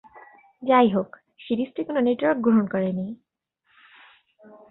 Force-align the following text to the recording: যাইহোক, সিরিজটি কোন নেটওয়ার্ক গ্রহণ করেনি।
যাইহোক, 0.63 1.09
সিরিজটি 1.39 1.81
কোন 1.83 1.95
নেটওয়ার্ক 1.99 2.39
গ্রহণ 2.41 2.65
করেনি। 2.67 3.07